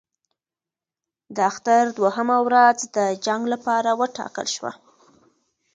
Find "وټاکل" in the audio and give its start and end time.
4.01-4.47